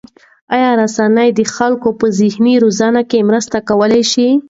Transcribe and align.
آیا 0.55 0.71
رسنۍ 0.81 1.29
د 1.33 1.39
خلکو 1.55 1.89
په 1.99 2.05
ذهني 2.19 2.53
روزنه 2.63 3.01
کې 3.09 3.27
مرسته 3.29 3.57
کولای 3.69 4.03
شي؟ 4.11 4.27